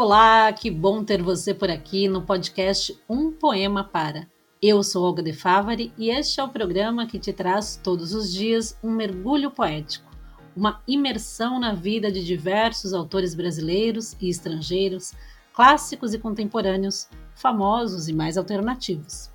[0.00, 4.28] Olá, que bom ter você por aqui no podcast Um Poema Para.
[4.62, 8.32] Eu sou Olga de Favari e este é o programa que te traz todos os
[8.32, 10.08] dias um mergulho poético,
[10.56, 15.14] uma imersão na vida de diversos autores brasileiros e estrangeiros,
[15.52, 19.32] clássicos e contemporâneos, famosos e mais alternativos.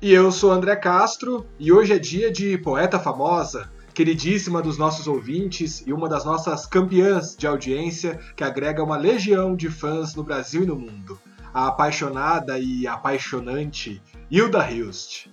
[0.00, 5.06] E eu sou André Castro e hoje é dia de poeta famosa, queridíssima dos nossos
[5.06, 10.24] ouvintes e uma das nossas campeãs de audiência, que agrega uma legião de fãs no
[10.24, 11.18] Brasil e no mundo.
[11.54, 15.28] A apaixonada e apaixonante Hilda Hilst.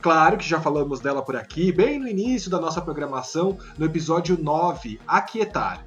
[0.00, 4.38] Claro que já falamos dela por aqui, bem no início da nossa programação, no episódio
[4.40, 5.84] 9, Aquietar.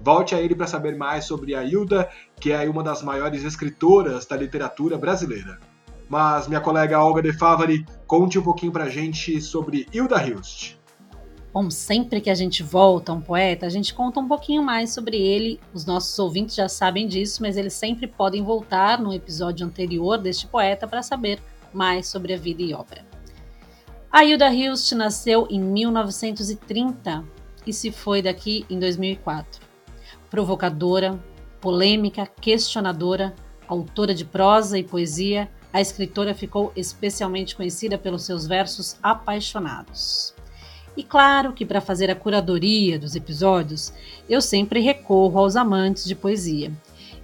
[0.00, 2.08] Volte a ele para saber mais sobre a Hilda,
[2.40, 5.58] que é uma das maiores escritoras da literatura brasileira.
[6.08, 10.77] Mas minha colega Olga De Favari, conte um pouquinho pra gente sobre Hilda Hilst.
[11.60, 14.94] Bom, sempre que a gente volta a um poeta, a gente conta um pouquinho mais
[14.94, 15.58] sobre ele.
[15.74, 20.46] Os nossos ouvintes já sabem disso, mas eles sempre podem voltar no episódio anterior deste
[20.46, 21.40] poeta para saber
[21.74, 23.04] mais sobre a vida e obra.
[24.08, 27.24] A Hilda Hilst nasceu em 1930
[27.66, 29.60] e se foi daqui em 2004.
[30.30, 31.18] Provocadora,
[31.60, 33.34] polêmica, questionadora,
[33.66, 40.37] autora de prosa e poesia, a escritora ficou especialmente conhecida pelos seus versos apaixonados.
[40.98, 43.92] E claro que para fazer a curadoria dos episódios,
[44.28, 46.72] eu sempre recorro aos amantes de poesia.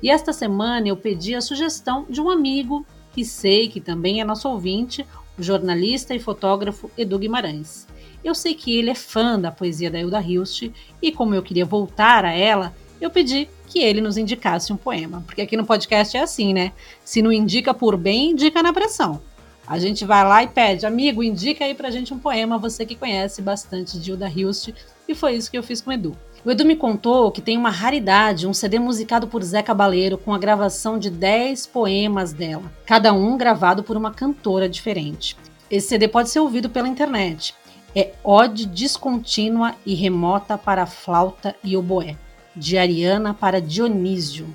[0.00, 4.24] E esta semana eu pedi a sugestão de um amigo que sei que também é
[4.24, 5.04] nosso ouvinte,
[5.36, 7.88] o jornalista e fotógrafo Edu Guimarães.
[8.22, 10.70] Eu sei que ele é fã da poesia da Hilda Hilst
[11.02, 15.24] e como eu queria voltar a ela, eu pedi que ele nos indicasse um poema,
[15.26, 16.70] porque aqui no podcast é assim, né?
[17.04, 19.20] Se não indica por bem, indica na pressão.
[19.66, 22.94] A gente vai lá e pede, amigo, indica aí pra gente um poema, você que
[22.94, 24.74] conhece bastante de Hilda Hilst,
[25.08, 26.14] e foi isso que eu fiz com o Edu.
[26.44, 30.34] O Edu me contou que tem uma raridade, um CD musicado por Zé Cabaleiro com
[30.34, 35.34] a gravação de 10 poemas dela, cada um gravado por uma cantora diferente.
[35.70, 37.54] Esse CD pode ser ouvido pela internet.
[37.96, 42.16] É Ode Descontínua e Remota para Flauta e Oboé,
[42.54, 44.46] de Ariana para Dionísio,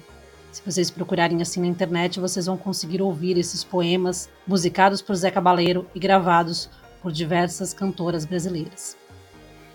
[0.51, 5.29] se vocês procurarem assim na internet, vocês vão conseguir ouvir esses poemas musicados por Zé
[5.29, 6.69] Cabaleiro e gravados
[7.01, 8.97] por diversas cantoras brasileiras.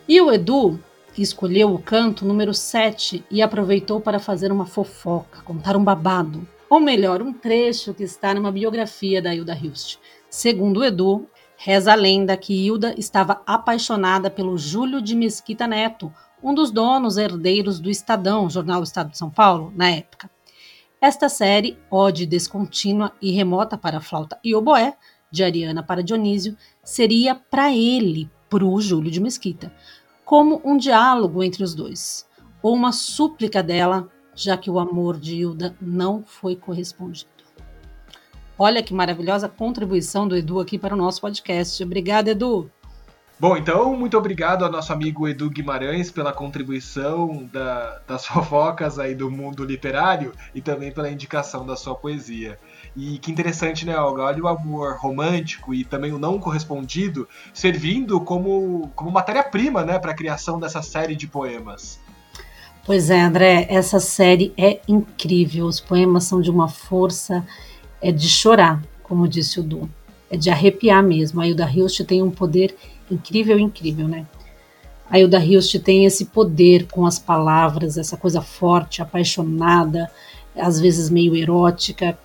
[0.08, 0.78] E o Edu
[1.16, 6.80] escolheu o canto número 7 e aproveitou para fazer uma fofoca, contar um babado, ou
[6.80, 9.98] melhor, um trecho que está numa biografia da Hilda Hilst.
[10.28, 16.12] Segundo o Edu, reza a lenda que Hilda estava apaixonada pelo Júlio de Mesquita Neto,
[16.42, 20.33] um dos donos herdeiros do Estadão, jornal Estado de São Paulo, na época.
[21.04, 24.96] Esta série, ode descontínua e remota para flauta e oboé,
[25.30, 29.70] de Ariana para Dionísio, seria para ele, pro Júlio de Mesquita,
[30.24, 32.26] como um diálogo entre os dois,
[32.62, 37.28] ou uma súplica dela, já que o amor de Hilda não foi correspondido.
[38.58, 41.84] Olha que maravilhosa contribuição do Edu aqui para o nosso podcast.
[41.84, 42.70] Obrigada, Edu!
[43.44, 49.14] Bom, então, muito obrigado ao nosso amigo Edu Guimarães pela contribuição da, das fofocas aí
[49.14, 52.58] do mundo literário e também pela indicação da sua poesia.
[52.96, 54.22] E que interessante, né, Olga?
[54.22, 60.12] Olha o amor romântico e também o não correspondido servindo como, como matéria-prima né, para
[60.12, 62.00] a criação dessa série de poemas.
[62.86, 65.66] Pois é, André, essa série é incrível.
[65.66, 67.46] Os poemas são de uma força,
[68.00, 69.86] é de chorar, como disse o Du.
[70.30, 71.40] É de arrepiar mesmo.
[71.40, 72.74] A Hilda Hilst tem um poder
[73.10, 74.26] incrível, incrível, né?
[75.08, 80.10] A Hilda Hilst tem esse poder com as palavras, essa coisa forte, apaixonada,
[80.56, 82.18] às vezes meio erótica,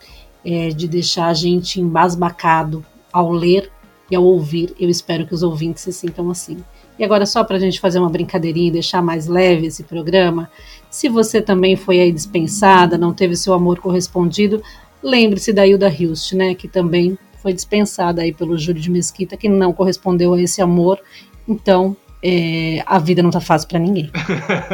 [0.46, 3.70] é, de deixar a gente embasbacado ao ler
[4.10, 4.74] e ao ouvir.
[4.80, 6.58] Eu espero que os ouvintes se sintam assim.
[6.98, 10.50] E agora, só para a gente fazer uma brincadeirinha e deixar mais leve esse programa,
[10.90, 14.62] se você também foi aí dispensada, não teve seu amor correspondido,
[15.02, 19.50] lembre-se da Hilda Hilst, né, que também foi dispensada aí pelo Júlio de Mesquita, que
[19.50, 21.00] não correspondeu a esse amor.
[21.48, 24.12] Então, é, a vida não tá fácil para ninguém.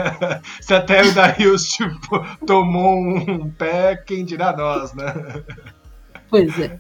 [0.62, 5.13] Se até o Darius tipo, tomou um pé, quem dirá nós, né?
[6.30, 6.80] Pois é.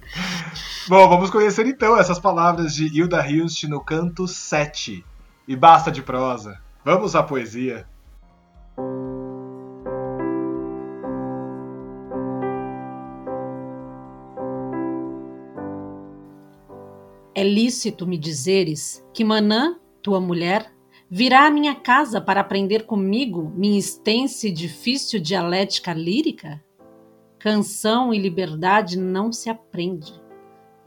[0.87, 5.05] Bom, vamos conhecer então essas palavras de Hilda Hilst no canto 7.
[5.47, 6.59] E basta de prosa.
[6.83, 7.85] Vamos à poesia.
[17.37, 20.73] É lícito me dizeres que Manã, tua mulher,
[21.09, 26.63] virá à minha casa para aprender comigo minha extensa e difícil dialética lírica?
[27.37, 30.13] Canção e liberdade não se aprende,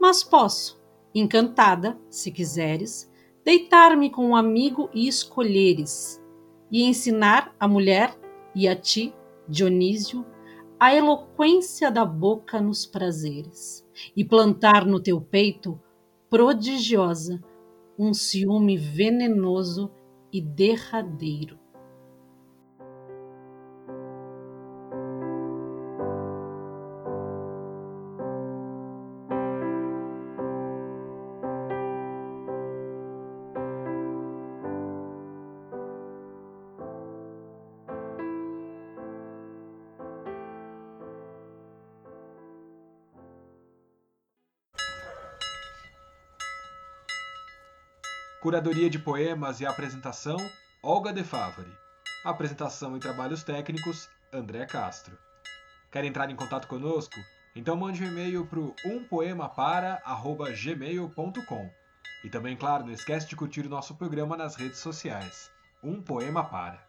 [0.01, 0.81] mas posso,
[1.13, 3.07] encantada, se quiseres,
[3.45, 6.19] deitar-me com um amigo e escolheres,
[6.71, 8.19] e ensinar a mulher
[8.55, 9.13] e a ti,
[9.47, 10.25] Dionísio,
[10.79, 15.79] a eloquência da boca nos prazeres e plantar no teu peito,
[16.29, 17.41] prodigiosa,
[17.97, 19.91] um ciúme venenoso
[20.31, 21.59] e derradeiro.
[48.41, 50.37] Curadoria de poemas e apresentação,
[50.81, 51.77] Olga De Favari.
[52.23, 55.17] Apresentação e trabalhos técnicos, André Castro.
[55.91, 57.19] Quer entrar em contato conosco?
[57.53, 61.69] Então mande um e-mail para umpoemapara.gmail.com.
[62.23, 65.51] E também, claro, não esquece de curtir o nosso programa nas redes sociais.
[65.83, 66.81] Um Poema Para.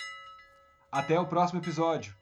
[0.93, 2.20] Até o próximo episódio!